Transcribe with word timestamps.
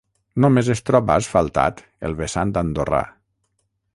Només 0.45 0.71
es 0.75 0.79
troba 0.89 1.17
asfaltat 1.23 1.85
el 2.09 2.17
vessant 2.21 2.57
andorrà. 2.65 3.05